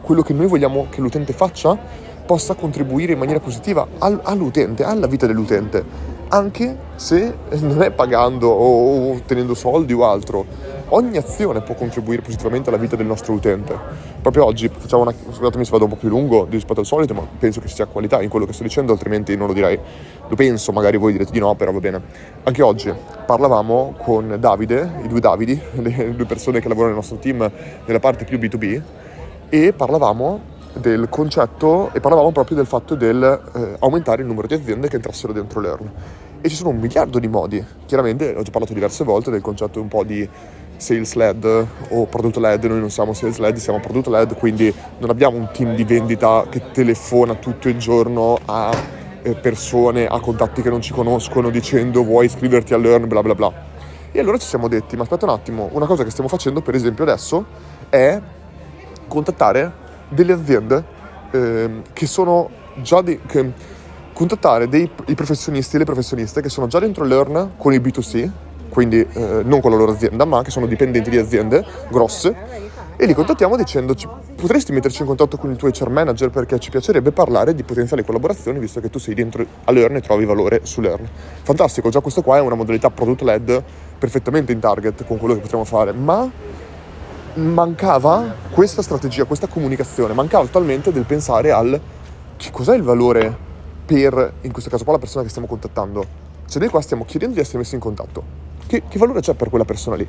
quello 0.00 0.22
che 0.22 0.32
noi 0.32 0.46
vogliamo 0.46 0.86
che 0.88 1.02
l'utente 1.02 1.34
faccia 1.34 1.76
possa 2.24 2.54
contribuire 2.54 3.12
in 3.12 3.18
maniera 3.18 3.40
positiva 3.40 3.86
al, 3.98 4.18
all'utente, 4.22 4.84
alla 4.84 5.06
vita 5.06 5.26
dell'utente, 5.26 5.84
anche 6.28 6.74
se 6.94 7.34
non 7.58 7.82
è 7.82 7.90
pagando 7.90 8.48
o 8.48 9.12
ottenendo 9.12 9.52
soldi 9.52 9.92
o 9.92 10.06
altro 10.08 10.46
ogni 10.90 11.16
azione 11.16 11.60
può 11.60 11.74
contribuire 11.74 12.22
positivamente 12.22 12.68
alla 12.68 12.78
vita 12.78 12.96
del 12.96 13.06
nostro 13.06 13.32
utente. 13.32 13.76
Proprio 14.20 14.44
oggi 14.44 14.68
facciamo 14.68 15.02
una. 15.02 15.12
Scusatemi 15.12 15.64
se 15.64 15.70
vado 15.70 15.84
un 15.84 15.90
po' 15.90 15.96
più 15.96 16.08
lungo 16.08 16.46
rispetto 16.48 16.80
al 16.80 16.86
solito, 16.86 17.14
ma 17.14 17.26
penso 17.38 17.60
che 17.60 17.68
ci 17.68 17.74
sia 17.74 17.86
qualità 17.86 18.22
in 18.22 18.28
quello 18.28 18.46
che 18.46 18.52
sto 18.52 18.62
dicendo, 18.62 18.92
altrimenti 18.92 19.36
non 19.36 19.46
lo 19.46 19.52
direi. 19.52 19.78
Lo 20.28 20.34
penso, 20.36 20.72
magari 20.72 20.96
voi 20.96 21.12
direte 21.12 21.32
di 21.32 21.38
no, 21.38 21.54
però 21.54 21.72
va 21.72 21.80
bene. 21.80 22.00
Anche 22.44 22.62
oggi 22.62 22.92
parlavamo 23.26 23.94
con 23.98 24.36
Davide, 24.38 24.90
i 25.02 25.08
due 25.08 25.20
Davidi, 25.20 25.60
le 25.72 26.14
due 26.14 26.26
persone 26.26 26.60
che 26.60 26.68
lavorano 26.68 26.94
nel 26.94 27.00
nostro 27.00 27.18
team 27.18 27.50
nella 27.84 28.00
parte 28.00 28.24
più 28.24 28.38
B2B, 28.38 28.82
e 29.48 29.72
parlavamo 29.72 30.58
del 30.72 31.08
concetto 31.08 31.90
e 31.92 32.00
parlavamo 32.00 32.30
proprio 32.30 32.56
del 32.56 32.66
fatto 32.66 32.94
del 32.94 33.22
eh, 33.22 33.76
aumentare 33.80 34.22
il 34.22 34.28
numero 34.28 34.46
di 34.46 34.54
aziende 34.54 34.88
che 34.88 34.96
entrassero 34.96 35.32
dentro 35.32 35.60
Learn. 35.60 35.90
E 36.40 36.48
ci 36.48 36.54
sono 36.54 36.70
un 36.70 36.78
miliardo 36.78 37.18
di 37.18 37.28
modi. 37.28 37.62
Chiaramente 37.86 38.34
ho 38.34 38.42
già 38.42 38.50
parlato 38.50 38.72
diverse 38.72 39.04
volte 39.04 39.30
del 39.30 39.42
concetto 39.42 39.80
un 39.80 39.88
po' 39.88 40.04
di 40.04 40.26
sales 40.80 41.14
led 41.14 41.44
o 41.90 42.06
product 42.06 42.36
led, 42.38 42.64
noi 42.64 42.80
non 42.80 42.90
siamo 42.90 43.12
sales 43.12 43.38
led, 43.38 43.56
siamo 43.56 43.80
product 43.80 44.08
led, 44.08 44.36
quindi 44.36 44.72
non 44.98 45.10
abbiamo 45.10 45.36
un 45.36 45.48
team 45.52 45.74
di 45.74 45.84
vendita 45.84 46.46
che 46.48 46.70
telefona 46.72 47.34
tutto 47.34 47.68
il 47.68 47.78
giorno 47.78 48.38
a 48.44 48.74
eh, 49.22 49.34
persone, 49.34 50.06
a 50.06 50.18
contatti 50.20 50.62
che 50.62 50.70
non 50.70 50.80
ci 50.80 50.92
conoscono 50.92 51.50
dicendo 51.50 52.02
vuoi 52.02 52.26
iscriverti 52.26 52.74
a 52.74 52.78
Learn, 52.78 53.06
bla 53.08 53.22
bla 53.22 53.34
bla. 53.34 53.52
E 54.12 54.18
allora 54.18 54.38
ci 54.38 54.46
siamo 54.46 54.66
detti, 54.66 54.96
ma 54.96 55.02
aspetta 55.02 55.24
un 55.26 55.32
attimo, 55.32 55.68
una 55.72 55.86
cosa 55.86 56.02
che 56.02 56.10
stiamo 56.10 56.28
facendo 56.28 56.62
per 56.62 56.74
esempio 56.74 57.04
adesso 57.04 57.44
è 57.88 58.20
contattare 59.06 59.72
delle 60.08 60.32
aziende 60.32 60.84
eh, 61.30 61.82
che 61.92 62.06
sono 62.06 62.50
già 62.82 63.02
di, 63.02 63.20
che, 63.26 63.52
contattare 64.12 64.68
dei 64.68 64.90
i 65.06 65.14
professionisti 65.14 65.76
e 65.76 65.78
le 65.78 65.84
professioniste 65.84 66.40
che 66.40 66.48
sono 66.48 66.66
già 66.66 66.78
dentro 66.78 67.04
Learn 67.04 67.52
con 67.56 67.72
il 67.72 67.80
B2C 67.80 68.30
quindi 68.70 69.00
eh, 69.00 69.42
non 69.44 69.60
con 69.60 69.70
la 69.70 69.76
loro 69.76 69.92
azienda, 69.92 70.24
ma 70.24 70.42
che 70.42 70.50
sono 70.50 70.64
dipendenti 70.64 71.10
di 71.10 71.18
aziende 71.18 71.62
grosse, 71.90 72.34
e 72.96 73.06
li 73.06 73.14
contattiamo 73.14 73.56
dicendoci 73.56 74.06
potresti 74.36 74.72
metterci 74.72 75.00
in 75.00 75.06
contatto 75.06 75.38
con 75.38 75.50
il 75.50 75.56
tuo 75.56 75.70
HR 75.70 75.88
manager 75.88 76.28
perché 76.28 76.58
ci 76.58 76.68
piacerebbe 76.68 77.12
parlare 77.12 77.54
di 77.54 77.62
potenziali 77.62 78.04
collaborazioni 78.04 78.58
visto 78.58 78.78
che 78.80 78.90
tu 78.90 78.98
sei 78.98 79.14
dentro 79.14 79.42
a 79.64 79.72
Learn 79.72 79.96
e 79.96 80.00
trovi 80.02 80.26
valore 80.26 80.60
su 80.64 80.82
Learn. 80.82 81.08
Fantastico, 81.42 81.88
già 81.88 82.00
questa 82.00 82.20
qua 82.20 82.36
è 82.36 82.40
una 82.40 82.56
modalità 82.56 82.90
product 82.90 83.22
led 83.22 83.62
perfettamente 83.96 84.52
in 84.52 84.60
target 84.60 85.06
con 85.06 85.16
quello 85.16 85.32
che 85.32 85.40
potremmo 85.40 85.64
fare, 85.64 85.92
ma 85.92 86.30
mancava 87.34 88.34
questa 88.50 88.82
strategia, 88.82 89.24
questa 89.24 89.46
comunicazione, 89.46 90.12
mancava 90.12 90.44
totalmente 90.44 90.92
del 90.92 91.04
pensare 91.04 91.52
al 91.52 91.80
che 92.36 92.50
cos'è 92.50 92.76
il 92.76 92.82
valore 92.82 93.34
per, 93.86 94.32
in 94.42 94.52
questo 94.52 94.68
caso 94.68 94.84
qua, 94.84 94.92
la 94.92 94.98
persona 94.98 95.22
che 95.22 95.30
stiamo 95.30 95.48
contattando. 95.48 96.04
Cioè 96.46 96.60
noi 96.60 96.68
qua 96.68 96.82
stiamo 96.82 97.06
chiedendo 97.06 97.34
di 97.34 97.40
essere 97.40 97.58
messi 97.58 97.76
in 97.76 97.80
contatto. 97.80 98.39
Che, 98.70 98.84
che 98.88 98.98
valore 99.00 99.18
c'è 99.18 99.34
per 99.34 99.48
quella 99.48 99.64
persona 99.64 99.96
lì? 99.96 100.06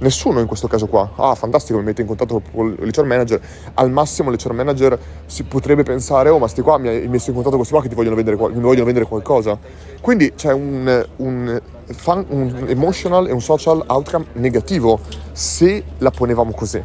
Nessuno 0.00 0.38
in 0.40 0.46
questo 0.46 0.68
caso 0.68 0.86
qua. 0.86 1.12
Ah, 1.16 1.34
fantastico, 1.34 1.78
mi 1.78 1.84
mette 1.86 2.02
in 2.02 2.06
contatto 2.06 2.42
con 2.52 2.76
l'HR 2.78 3.06
manager. 3.06 3.40
Al 3.72 3.90
massimo 3.90 4.30
l'HR 4.30 4.52
manager 4.52 4.98
si 5.24 5.44
potrebbe 5.44 5.82
pensare, 5.82 6.28
oh 6.28 6.38
ma 6.38 6.46
sti 6.46 6.60
qua 6.60 6.76
mi 6.76 6.88
hai 6.88 7.08
messo 7.08 7.30
in 7.30 7.36
contatto 7.36 7.56
con 7.56 7.66
questi 7.66 7.72
qua 7.72 7.80
che 7.80 7.88
ti 7.88 7.94
vogliono 7.94 8.14
vendere, 8.14 8.36
mi 8.36 8.60
vogliono 8.60 8.84
vendere 8.84 9.06
qualcosa. 9.06 9.58
Quindi 10.02 10.34
c'è 10.34 10.52
un, 10.52 11.06
un, 11.16 11.62
fun, 11.86 12.26
un 12.28 12.64
emotional 12.68 13.28
e 13.28 13.32
un 13.32 13.40
social 13.40 13.82
outcome 13.86 14.26
negativo 14.34 15.00
se 15.32 15.82
la 15.96 16.10
ponevamo 16.10 16.52
così. 16.52 16.84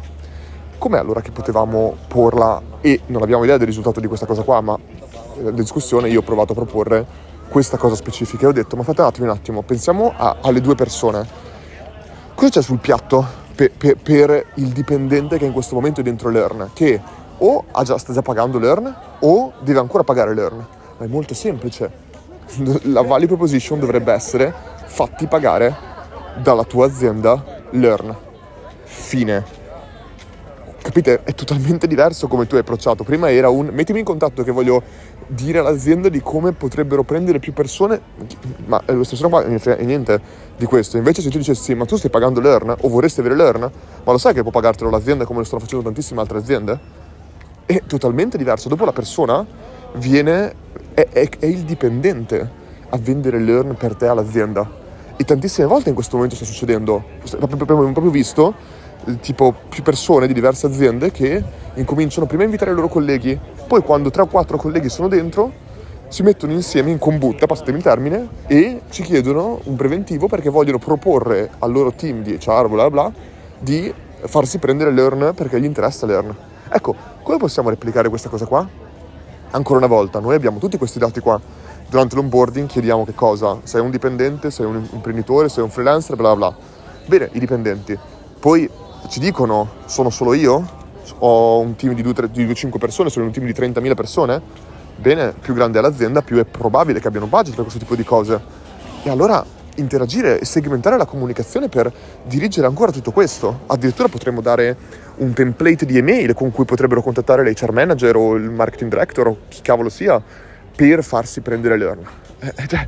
Com'è 0.78 0.96
allora 0.96 1.20
che 1.20 1.30
potevamo 1.30 1.94
porla 2.08 2.58
e 2.80 3.02
non 3.08 3.20
abbiamo 3.20 3.44
idea 3.44 3.58
del 3.58 3.66
risultato 3.66 4.00
di 4.00 4.06
questa 4.06 4.24
cosa 4.24 4.44
qua, 4.44 4.62
ma 4.62 4.78
nella 5.36 5.50
discussione 5.50 6.08
io 6.08 6.20
ho 6.20 6.22
provato 6.22 6.52
a 6.52 6.54
proporre 6.54 7.06
questa 7.48 7.76
cosa 7.76 7.94
specifica 7.94 8.44
e 8.44 8.48
ho 8.48 8.52
detto 8.52 8.76
ma 8.76 8.82
fate 8.82 9.00
un 9.00 9.06
attimo 9.06 9.30
un 9.30 9.36
attimo, 9.36 9.62
pensiamo 9.62 10.12
a, 10.16 10.36
alle 10.40 10.60
due 10.60 10.74
persone 10.74 11.46
Cosa 12.38 12.50
c'è 12.50 12.62
sul 12.62 12.78
piatto 12.78 13.26
per, 13.56 13.72
per, 13.76 13.96
per, 13.96 14.46
il 14.54 14.68
dipendente 14.68 15.38
che 15.38 15.44
in 15.44 15.50
questo 15.50 15.74
momento 15.74 15.98
è 15.98 16.04
dentro 16.04 16.28
l'ERN? 16.28 16.70
Che 16.72 17.00
o 17.38 17.64
già, 17.82 17.98
sta 17.98 18.12
già 18.12 18.22
pagando 18.22 18.60
l'ERN 18.60 18.94
o 19.18 19.54
deve 19.58 19.80
ancora 19.80 20.04
pagare 20.04 20.34
l'ERN. 20.34 20.64
Ma 20.98 21.04
è 21.04 21.08
molto 21.08 21.34
semplice. 21.34 21.90
La 22.92 23.02
value 23.02 23.26
proposition 23.26 23.80
dovrebbe 23.80 24.12
essere 24.12 24.54
fatti 24.84 25.26
pagare 25.26 25.74
dalla 26.36 26.62
tua 26.62 26.86
azienda 26.86 27.42
l'ERN. 27.70 28.16
Fine. 28.84 29.57
Capite? 30.88 31.22
È 31.22 31.34
totalmente 31.34 31.86
diverso 31.86 32.28
come 32.28 32.46
tu 32.46 32.54
hai 32.54 32.62
approcciato. 32.62 33.04
Prima 33.04 33.30
era 33.30 33.50
un 33.50 33.68
mettimi 33.72 33.98
in 33.98 34.06
contatto 34.06 34.42
che 34.42 34.50
voglio 34.50 34.82
dire 35.26 35.58
all'azienda 35.58 36.08
di 36.08 36.22
come 36.22 36.52
potrebbero 36.52 37.02
prendere 37.02 37.40
più 37.40 37.52
persone, 37.52 38.00
ma 38.64 38.82
lo 38.86 39.04
stesso 39.04 39.28
qua 39.28 39.44
non 39.44 39.60
niente 39.80 40.18
di 40.56 40.64
questo. 40.64 40.96
Invece 40.96 41.20
se 41.20 41.28
tu 41.28 41.36
dicessi 41.36 41.74
ma 41.74 41.84
tu 41.84 41.96
stai 41.98 42.08
pagando 42.08 42.40
l'ERN 42.40 42.74
o 42.80 42.88
vorresti 42.88 43.20
avere 43.20 43.36
l'ERN, 43.36 43.70
ma 44.02 44.12
lo 44.12 44.16
sai 44.16 44.32
che 44.32 44.40
può 44.40 44.50
pagartelo 44.50 44.88
l'azienda 44.88 45.26
come 45.26 45.40
lo 45.40 45.44
stanno 45.44 45.60
facendo 45.60 45.84
tantissime 45.84 46.20
altre 46.20 46.38
aziende? 46.38 46.78
È 47.66 47.82
totalmente 47.86 48.38
diverso. 48.38 48.70
Dopo 48.70 48.86
la 48.86 48.92
persona 48.92 49.44
viene, 49.96 50.54
è, 50.94 51.06
è, 51.06 51.28
è 51.38 51.44
il 51.44 51.64
dipendente 51.64 52.50
a 52.88 52.96
vendere 52.96 53.38
l'ERN 53.38 53.74
per 53.74 53.94
te 53.94 54.06
all'azienda. 54.06 54.66
E 55.16 55.24
tantissime 55.24 55.66
volte 55.66 55.90
in 55.90 55.94
questo 55.94 56.16
momento 56.16 56.34
sta 56.34 56.46
succedendo. 56.46 57.04
Abbiamo 57.40 57.92
proprio 57.92 58.10
visto 58.10 58.54
tipo 59.20 59.54
più 59.68 59.82
persone 59.82 60.26
di 60.26 60.32
diverse 60.32 60.66
aziende 60.66 61.10
che 61.10 61.42
incominciano 61.74 62.26
prima 62.26 62.42
a 62.42 62.46
invitare 62.46 62.72
i 62.72 62.74
loro 62.74 62.88
colleghi, 62.88 63.38
poi 63.66 63.82
quando 63.82 64.10
3 64.10 64.22
o 64.22 64.26
4 64.26 64.56
colleghi 64.56 64.88
sono 64.88 65.08
dentro 65.08 65.66
si 66.08 66.22
mettono 66.22 66.52
insieme 66.52 66.90
in 66.90 66.98
combutta, 66.98 67.46
passatemi 67.46 67.78
il 67.78 67.84
termine, 67.84 68.28
e 68.46 68.80
ci 68.88 69.02
chiedono 69.02 69.60
un 69.64 69.76
preventivo 69.76 70.26
perché 70.26 70.48
vogliono 70.48 70.78
proporre 70.78 71.50
al 71.58 71.70
loro 71.70 71.92
team 71.92 72.22
di 72.22 72.38
HR, 72.42 72.68
bla 72.68 72.90
bla, 72.90 73.12
di 73.58 73.92
farsi 74.20 74.58
prendere 74.58 74.90
l'earn 74.90 75.32
perché 75.34 75.60
gli 75.60 75.64
interessa 75.64 76.06
l'earn. 76.06 76.34
Ecco, 76.70 76.94
come 77.22 77.36
possiamo 77.36 77.68
replicare 77.68 78.08
questa 78.08 78.28
cosa 78.28 78.46
qua? 78.46 78.66
Ancora 79.50 79.78
una 79.78 79.86
volta, 79.86 80.18
noi 80.18 80.34
abbiamo 80.34 80.58
tutti 80.58 80.78
questi 80.78 80.98
dati 80.98 81.20
qua. 81.20 81.40
Durante 81.88 82.16
l'onboarding 82.16 82.68
chiediamo 82.68 83.04
che 83.04 83.14
cosa? 83.14 83.60
Sei 83.62 83.80
un 83.80 83.90
dipendente, 83.90 84.50
sei 84.50 84.66
un 84.66 84.86
imprenditore, 84.92 85.48
sei 85.48 85.62
un 85.62 85.70
freelancer, 85.70 86.16
bla 86.16 86.36
bla. 86.36 86.54
Bene, 87.06 87.30
i 87.32 87.38
dipendenti. 87.38 87.98
Poi 88.38 88.68
ci 89.08 89.20
dicono 89.20 89.70
sono 89.86 90.10
solo 90.10 90.34
io, 90.34 90.76
ho 91.18 91.60
un 91.60 91.76
team 91.76 91.94
di 91.94 92.02
2-5 92.02 92.78
persone, 92.78 93.10
sono 93.10 93.26
un 93.26 93.32
team 93.32 93.46
di 93.46 93.52
30.000 93.52 93.94
persone, 93.94 94.40
bene, 94.96 95.32
più 95.32 95.54
grande 95.54 95.78
è 95.78 95.82
l'azienda, 95.82 96.22
più 96.22 96.38
è 96.38 96.44
probabile 96.44 97.00
che 97.00 97.08
abbiano 97.08 97.26
budget 97.26 97.54
per 97.54 97.62
questo 97.62 97.78
tipo 97.78 97.94
di 97.94 98.04
cose. 98.04 98.66
E 99.02 99.10
allora 99.10 99.44
interagire 99.76 100.40
e 100.40 100.44
segmentare 100.44 100.96
la 100.96 101.04
comunicazione 101.04 101.68
per 101.68 101.90
dirigere 102.24 102.66
ancora 102.66 102.90
tutto 102.90 103.12
questo. 103.12 103.60
Addirittura 103.66 104.08
potremmo 104.08 104.40
dare 104.40 104.76
un 105.16 105.32
template 105.32 105.86
di 105.86 105.96
email 105.96 106.34
con 106.34 106.50
cui 106.50 106.64
potrebbero 106.64 107.02
contattare 107.02 107.42
l'HR 107.42 107.72
manager 107.72 108.16
o 108.16 108.34
il 108.34 108.50
marketing 108.50 108.90
director 108.90 109.26
o 109.28 109.36
chi 109.48 109.60
cavolo 109.62 109.88
sia 109.88 110.20
per 110.74 111.02
farsi 111.02 111.40
prendere 111.40 111.76
l'earn. 111.76 112.06
Eh, 112.40 112.52
eh 112.56 112.66
cioè, 112.66 112.86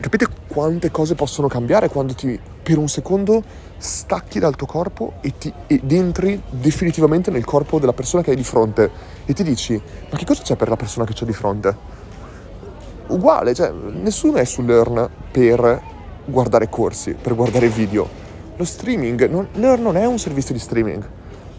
capite 0.00 0.26
quante 0.46 0.90
cose 0.90 1.14
possono 1.14 1.48
cambiare 1.48 1.88
quando 1.88 2.14
ti 2.14 2.38
per 2.62 2.78
un 2.78 2.88
secondo 2.88 3.42
stacchi 3.78 4.38
dal 4.38 4.56
tuo 4.56 4.66
corpo 4.66 5.14
e, 5.20 5.38
ti, 5.38 5.52
ed 5.66 5.90
entri 5.92 6.42
definitivamente 6.50 7.30
nel 7.30 7.44
corpo 7.44 7.78
della 7.78 7.92
persona 7.92 8.22
che 8.22 8.30
hai 8.30 8.36
di 8.36 8.44
fronte 8.44 8.90
e 9.24 9.32
ti 9.32 9.42
dici 9.42 9.80
ma 10.10 10.18
che 10.18 10.24
cosa 10.24 10.42
c'è 10.42 10.56
per 10.56 10.68
la 10.68 10.76
persona 10.76 11.06
che 11.06 11.12
c'è 11.12 11.24
di 11.24 11.32
fronte? 11.32 11.96
Uguale, 13.08 13.54
cioè 13.54 13.70
nessuno 13.70 14.36
è 14.36 14.44
su 14.44 14.62
Learn 14.62 15.08
per 15.30 15.82
guardare 16.26 16.68
corsi, 16.68 17.14
per 17.14 17.34
guardare 17.34 17.68
video. 17.68 18.06
Lo 18.56 18.64
streaming, 18.64 19.28
non, 19.30 19.48
Learn 19.54 19.82
non 19.82 19.96
è 19.96 20.04
un 20.04 20.18
servizio 20.18 20.52
di 20.52 20.60
streaming. 20.60 21.08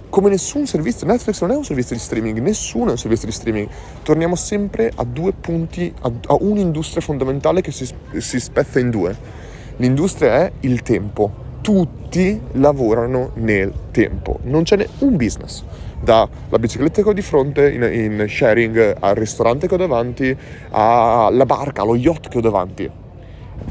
Come 0.09 0.29
nessun 0.29 0.67
servizio, 0.67 1.07
Netflix 1.07 1.41
non 1.41 1.51
è 1.51 1.55
un 1.55 1.63
servizio 1.63 1.95
di 1.95 2.01
streaming, 2.01 2.39
nessuno 2.39 2.89
è 2.89 2.91
un 2.91 2.97
servizio 2.97 3.27
di 3.27 3.33
streaming. 3.33 3.67
Torniamo 4.03 4.35
sempre 4.35 4.91
a 4.93 5.03
due 5.03 5.31
punti, 5.33 5.91
a, 6.01 6.11
a 6.27 6.37
un'industria 6.39 7.01
fondamentale 7.01 7.61
che 7.61 7.71
si, 7.71 7.87
si 8.17 8.39
spezza 8.39 8.79
in 8.79 8.89
due 8.91 9.37
L'industria 9.79 10.33
è 10.33 10.51
il 10.61 10.81
tempo. 10.81 11.31
Tutti 11.61 12.41
lavorano 12.53 13.31
nel 13.35 13.73
tempo. 13.91 14.39
Non 14.43 14.65
ce 14.65 14.75
n'è 14.75 14.87
un 14.99 15.15
business. 15.15 15.63
Dalla 16.01 16.29
bicicletta 16.59 17.01
che 17.01 17.09
ho 17.09 17.13
di 17.13 17.21
fronte 17.21 17.69
in, 17.71 17.83
in 17.83 18.25
sharing, 18.27 18.95
al 18.99 19.15
ristorante 19.15 19.67
che 19.67 19.73
ho 19.73 19.77
davanti, 19.77 20.35
alla 20.71 21.45
barca, 21.45 21.81
allo 21.81 21.95
yacht 21.95 22.29
che 22.29 22.37
ho 22.37 22.41
davanti. 22.41 22.89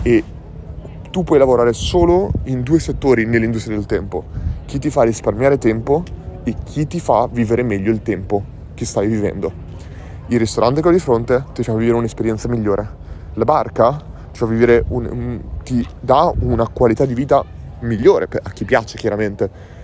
E 0.02 0.24
tu 1.10 1.24
puoi 1.24 1.38
lavorare 1.38 1.72
solo 1.72 2.30
in 2.44 2.62
due 2.62 2.78
settori 2.78 3.24
nell'industria 3.24 3.76
del 3.76 3.86
tempo. 3.86 4.24
Chi 4.66 4.78
ti 4.78 4.90
fa 4.90 5.02
risparmiare 5.02 5.58
tempo 5.58 6.02
e 6.44 6.54
chi 6.64 6.86
ti 6.86 7.00
fa 7.00 7.28
vivere 7.30 7.62
meglio 7.62 7.90
il 7.90 8.02
tempo 8.02 8.42
che 8.74 8.84
stai 8.84 9.08
vivendo. 9.08 9.50
Il 10.26 10.38
ristorante 10.38 10.82
che 10.82 10.88
ho 10.88 10.92
di 10.92 10.98
fronte 10.98 11.44
ti 11.54 11.62
fa 11.62 11.72
vivere 11.74 11.96
un'esperienza 11.96 12.48
migliore. 12.48 13.06
La 13.34 13.44
barca 13.44 14.16
vivere 14.46 14.84
un, 14.88 15.08
un, 15.10 15.40
ti 15.64 15.86
dà 15.98 16.32
una 16.40 16.68
qualità 16.68 17.04
di 17.04 17.14
vita 17.14 17.44
migliore 17.80 18.28
a 18.42 18.50
chi 18.50 18.64
piace 18.64 18.96
chiaramente. 18.96 19.76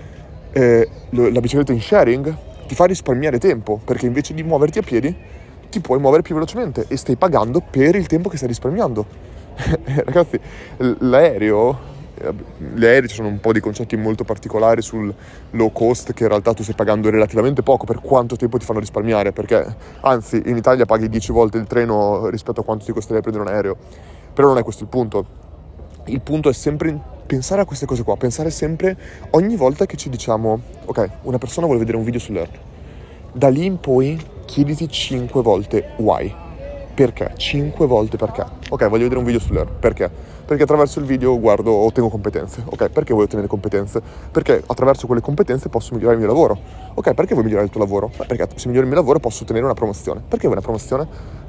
Eh, 0.53 0.89
la 1.11 1.41
bicicletta 1.41 1.73
in 1.73 1.81
sharing 1.81 2.37
ti 2.67 2.75
fa 2.75 2.85
risparmiare 2.85 3.39
tempo 3.39 3.81
perché 3.85 4.07
invece 4.07 4.35
di 4.35 4.43
muoverti 4.43 4.79
a 4.79 4.83
piedi 4.83 5.15
ti 5.69 5.81
puoi 5.81 5.99
muovere 5.99 6.23
più 6.23 6.35
velocemente 6.35 6.87
e 6.89 6.97
stai 6.97 7.17
pagando 7.17 7.61
per 7.61 7.97
il 7.97 8.07
tempo 8.07 8.29
che 8.29 8.37
stai 8.37 8.49
risparmiando. 8.49 9.07
Ragazzi, 10.05 10.39
l'aereo, 10.77 11.79
eh, 12.15 12.33
gli 12.75 12.85
aerei 12.85 13.09
ci 13.09 13.17
sono 13.17 13.29
un 13.29 13.41
po' 13.41 13.53
di 13.53 13.61
concetti 13.61 13.97
molto 13.97 14.23
particolari 14.23 14.83
sul 14.83 15.13
low 15.51 15.73
cost 15.73 16.13
che 16.13 16.23
in 16.23 16.29
realtà 16.29 16.55
tu 16.55 16.63
stai 16.63 16.75
pagando 16.75 17.11
relativamente 17.11 17.63
poco 17.63 17.87
per 17.87 18.01
quanto 18.01 18.37
tempo 18.37 18.59
ti 18.59 18.65
fanno 18.65 18.79
risparmiare 18.79 19.33
perché 19.33 19.65
anzi 20.01 20.41
in 20.47 20.57
Italia 20.57 20.85
paghi 20.87 21.09
10 21.09 21.33
volte 21.33 21.59
il 21.59 21.67
treno 21.67 22.29
rispetto 22.29 22.61
a 22.61 22.65
quanto 22.65 22.85
ti 22.85 22.93
costerebbe 22.93 23.31
prendere 23.31 23.49
un 23.49 23.55
aereo 23.55 23.77
però 24.35 24.49
non 24.49 24.59
è 24.59 24.63
questo 24.63 24.83
il 24.83 24.89
punto. 24.89 25.43
Il 26.07 26.21
punto 26.21 26.51
è 26.51 26.53
sempre 26.53 27.01
pensare 27.26 27.62
a 27.62 27.64
queste 27.64 27.87
cose 27.87 28.02
qua, 28.02 28.16
pensare 28.16 28.50
sempre 28.50 28.97
ogni 29.31 29.57
volta 29.57 29.87
che 29.87 29.97
ci 29.97 30.09
diciamo, 30.09 30.61
ok, 30.85 31.11
una 31.23 31.38
persona 31.38 31.66
vuole 31.66 31.81
vedere 31.81 31.97
un 31.97 32.04
video 32.04 32.21
sull'Earn. 32.21 32.52
Da 33.33 33.49
lì 33.49 33.64
in 33.64 33.81
poi 33.81 34.21
chiediti 34.45 34.88
5 34.88 35.43
volte 35.43 35.93
why. 35.97 36.33
Perché? 36.95 37.33
5 37.37 37.87
volte 37.87 38.16
perché. 38.16 38.45
Ok, 38.69 38.88
voglio 38.88 39.02
vedere 39.02 39.19
un 39.19 39.25
video 39.25 39.40
sull'Earn. 39.40 39.78
Perché? 39.81 40.09
Perché 40.45 40.62
attraverso 40.62 41.00
il 41.00 41.07
video 41.07 41.40
guardo, 41.40 41.73
ottengo 41.73 42.09
competenze. 42.09 42.62
Ok, 42.66 42.90
perché 42.90 43.12
vuoi 43.12 43.25
ottenere 43.25 43.49
competenze? 43.49 44.00
Perché 44.31 44.62
attraverso 44.64 45.07
quelle 45.07 45.23
competenze 45.23 45.69
posso 45.69 45.95
migliorare 45.95 46.19
il 46.19 46.25
mio 46.25 46.33
lavoro. 46.33 46.59
Ok, 46.95 47.14
perché 47.14 47.33
vuoi 47.33 47.45
migliorare 47.45 47.66
il 47.66 47.73
tuo 47.73 47.81
lavoro? 47.81 48.11
perché 48.26 48.47
se 48.54 48.69
migliori 48.69 48.87
il 48.87 48.93
mio 48.93 49.00
lavoro 49.00 49.19
posso 49.19 49.43
ottenere 49.43 49.64
una 49.64 49.75
promozione. 49.75 50.21
Perché 50.21 50.47
vuoi 50.47 50.59
una 50.59 50.64
promozione? 50.64 51.07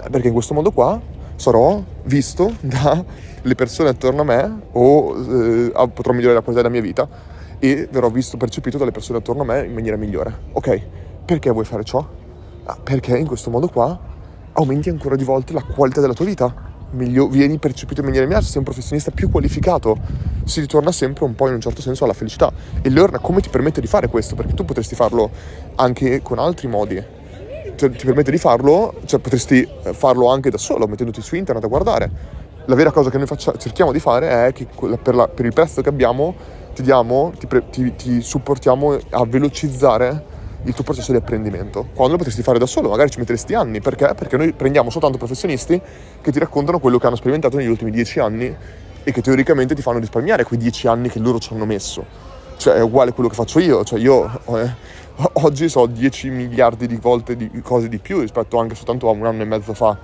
perché 0.10 0.28
in 0.28 0.34
questo 0.34 0.54
modo 0.54 0.72
qua 0.72 1.00
sarò 1.36 1.82
visto 2.04 2.54
dalle 2.62 3.56
persone 3.56 3.90
attorno 3.90 4.22
a 4.22 4.26
me 4.26 4.62
o 4.72 5.16
eh, 5.18 5.72
potrò 5.94 6.14
migliorare 6.14 6.36
la 6.36 6.42
qualità 6.42 6.62
della 6.62 6.70
mia 6.70 6.82
vita 6.82 7.08
e 7.60 7.88
verrò 7.92 8.10
visto, 8.10 8.38
percepito 8.38 8.78
dalle 8.78 8.92
persone 8.92 9.20
attorno 9.20 9.44
a 9.44 9.46
me 9.46 9.66
in 9.66 9.74
maniera 9.74 9.98
migliore. 9.98 10.34
Ok, 10.54 10.82
perché 11.26 11.50
vuoi 11.52 11.66
fare 11.66 11.84
ciò? 11.84 12.06
Ah, 12.64 12.78
perché 12.82 13.18
in 13.18 13.28
questo 13.28 13.50
modo 13.50 13.68
qua 13.68 13.98
aumenti 14.54 14.90
ancora 14.90 15.16
di 15.16 15.24
volte 15.24 15.54
la 15.54 15.64
qualità 15.64 16.02
della 16.02 16.14
tua 16.14 16.26
vita, 16.26 16.74
Miglio, 16.92 17.28
vieni 17.28 17.58
percepito 17.58 18.00
in 18.00 18.06
maniera 18.06 18.26
migliore, 18.26 18.46
sei 18.46 18.58
un 18.60 18.64
professionista 18.64 19.12
più 19.12 19.30
qualificato, 19.30 19.98
si 20.46 20.62
ritorna 20.62 20.92
sempre 20.92 21.26
un 21.26 21.36
po' 21.36 21.48
in 21.48 21.56
un 21.56 21.60
certo 21.60 21.82
senso 21.82 22.06
alla 22.06 22.14
felicità. 22.14 22.52
E 22.82 22.90
Learn 22.90 23.18
come 23.22 23.42
ti 23.42 23.50
permette 23.50 23.82
di 23.82 23.88
fare 23.88 24.08
questo? 24.08 24.36
Perché 24.36 24.54
tu 24.54 24.64
potresti 24.64 24.96
farlo 24.96 25.30
anche 25.76 26.22
con 26.22 26.40
altri 26.40 26.68
modi 26.68 27.04
ti 27.76 28.06
permette 28.06 28.32
di 28.32 28.38
farlo, 28.38 28.96
cioè 29.06 29.20
potresti 29.20 29.68
eh, 29.84 29.94
farlo 29.94 30.30
anche 30.30 30.50
da 30.50 30.58
solo, 30.58 30.88
mettendoti 30.88 31.22
su 31.22 31.36
internet 31.36 31.64
a 31.64 31.68
guardare. 31.68 32.10
La 32.66 32.76
vera 32.76 32.92
cosa 32.92 33.10
che 33.10 33.18
noi 33.18 33.28
faccia, 33.28 33.56
cerchiamo 33.58 33.92
di 33.92 34.00
fare 34.00 34.48
è 34.48 34.54
che 34.54 34.68
per, 35.02 35.14
la, 35.14 35.28
per, 35.28 35.46
il 35.46 35.54
prezzo 35.54 35.82
che 35.82 35.90
abbiamo 35.90 36.34
ti, 36.74 36.82
diamo, 36.82 37.32
ti, 37.38 37.48
ti, 37.70 37.96
ti 37.96 38.22
supportiamo 38.22 38.98
a 39.12 39.26
velocizzare 39.26 40.34
il 40.66 40.74
tuo 40.74 40.84
processo 40.84 41.12
di 41.12 41.18
apprendimento, 41.18 41.90
quando 41.94 42.14
lo 42.14 42.18
potresti 42.18 42.42
fare 42.42 42.58
da 42.58 42.66
solo, 42.66 42.90
magari 42.90 43.12
ci 43.12 43.20
metteresti 43.20 43.54
anni, 43.54 43.82
perché? 43.82 44.14
Perché 44.16 44.36
noi 44.36 44.52
prendiamo 44.54 44.90
soltanto 44.90 45.18
professionisti 45.18 45.80
che 46.22 46.32
ti 46.32 46.40
raccontano 46.40 46.80
quello 46.80 46.98
che 46.98 47.06
hanno 47.06 47.16
sperimentato 47.16 47.58
negli 47.58 47.68
ultimi 47.68 47.92
dieci 47.92 48.20
anni 48.20 48.56
e 49.04 49.12
che 49.12 49.22
teoricamente 49.22 49.76
ti 49.76 49.84
fanno 49.84 50.00
risparmiare 50.00 50.44
quei 50.44 50.58
dieci 50.58 50.88
anni 50.88 51.10
che 51.10 51.20
loro 51.20 51.38
ci 51.38 51.54
hanno 51.54 51.66
messo. 51.66 52.04
Cioè 52.58 52.76
è 52.76 52.82
uguale 52.82 53.12
a 53.12 53.14
quello 53.14 53.30
che 53.30 53.36
faccio 53.36 53.60
io, 53.60 53.84
cioè 53.84 54.00
io 54.00 54.28
eh, 54.48 54.74
oggi 55.34 55.70
so 55.70 55.86
10 55.86 56.30
miliardi 56.30 56.88
di 56.88 56.98
volte 56.98 57.36
di 57.36 57.50
cose 57.62 57.88
di 57.88 58.00
più 58.00 58.20
rispetto 58.20 58.60
anche 58.60 58.76
soltanto 58.76 59.08
a 59.08 59.12
un 59.12 59.26
anno 59.26 59.42
e 59.42 59.46
mezzo 59.46 59.74
fa. 59.74 59.98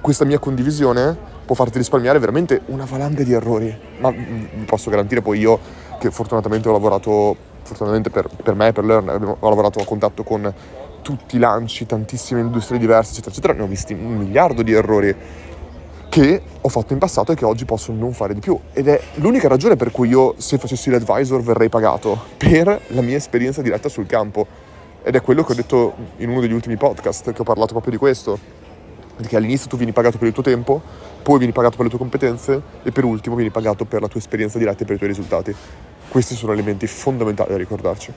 Questa 0.00 0.24
mia 0.24 0.38
condivisione 0.38 1.16
può 1.44 1.54
farti 1.54 1.78
risparmiare 1.78 2.18
veramente 2.18 2.60
una 2.66 2.84
valanga 2.84 3.22
di 3.22 3.32
errori, 3.32 3.74
ma 3.98 4.10
vi 4.10 4.64
posso 4.66 4.90
garantire 4.90 5.22
poi 5.22 5.38
io 5.38 5.58
che 5.98 6.10
fortunatamente 6.10 6.68
ho 6.68 6.72
lavorato, 6.72 7.36
fortunatamente 7.62 8.10
per, 8.10 8.28
per 8.42 8.54
me 8.54 8.68
e 8.68 8.72
per 8.72 8.84
Learn, 8.84 9.36
ho 9.38 9.48
lavorato 9.48 9.80
a 9.80 9.84
contatto 9.84 10.22
con 10.22 10.52
tutti 11.02 11.36
i 11.36 11.38
lanci, 11.38 11.86
tantissime 11.86 12.40
industrie 12.40 12.78
diverse, 12.78 13.12
eccetera, 13.12 13.30
eccetera, 13.32 13.52
ne 13.54 13.62
ho 13.62 13.66
visti 13.66 13.92
un 13.94 14.16
miliardo 14.16 14.62
di 14.62 14.72
errori 14.72 15.16
che 16.10 16.42
ho 16.60 16.68
fatto 16.68 16.92
in 16.92 16.98
passato 16.98 17.30
e 17.32 17.36
che 17.36 17.44
oggi 17.44 17.64
posso 17.64 17.92
non 17.92 18.12
fare 18.12 18.34
di 18.34 18.40
più. 18.40 18.58
Ed 18.72 18.88
è 18.88 19.00
l'unica 19.14 19.48
ragione 19.48 19.76
per 19.76 19.92
cui 19.92 20.08
io, 20.08 20.34
se 20.36 20.58
facessi 20.58 20.90
l'advisor, 20.90 21.40
verrei 21.40 21.68
pagato 21.70 22.18
per 22.36 22.82
la 22.88 23.00
mia 23.00 23.16
esperienza 23.16 23.62
diretta 23.62 23.88
sul 23.88 24.06
campo. 24.06 24.46
Ed 25.02 25.14
è 25.14 25.22
quello 25.22 25.44
che 25.44 25.52
ho 25.52 25.54
detto 25.54 25.94
in 26.16 26.28
uno 26.28 26.40
degli 26.40 26.52
ultimi 26.52 26.76
podcast, 26.76 27.32
che 27.32 27.40
ho 27.40 27.44
parlato 27.44 27.72
proprio 27.72 27.92
di 27.92 27.98
questo. 27.98 28.38
Perché 29.16 29.36
all'inizio 29.36 29.68
tu 29.68 29.76
vieni 29.76 29.92
pagato 29.92 30.18
per 30.18 30.26
il 30.26 30.34
tuo 30.34 30.42
tempo, 30.42 30.82
poi 31.22 31.38
vieni 31.38 31.52
pagato 31.52 31.76
per 31.76 31.84
le 31.84 31.90
tue 31.90 31.98
competenze 31.98 32.60
e 32.82 32.90
per 32.90 33.04
ultimo 33.04 33.36
vieni 33.36 33.50
pagato 33.50 33.84
per 33.84 34.00
la 34.00 34.08
tua 34.08 34.18
esperienza 34.18 34.58
diretta 34.58 34.82
e 34.82 34.86
per 34.86 34.96
i 34.96 34.98
tuoi 34.98 35.10
risultati. 35.10 35.54
Questi 36.08 36.34
sono 36.34 36.52
elementi 36.52 36.88
fondamentali 36.88 37.50
da 37.50 37.56
ricordarci. 37.56 38.12